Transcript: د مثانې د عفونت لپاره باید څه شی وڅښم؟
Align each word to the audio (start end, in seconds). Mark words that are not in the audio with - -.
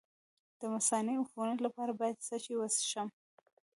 د 0.59 0.61
مثانې 0.73 1.13
د 1.17 1.19
عفونت 1.23 1.57
لپاره 1.65 1.91
باید 1.99 2.23
څه 2.27 2.35
شی 2.43 2.53
وڅښم؟ 2.57 3.09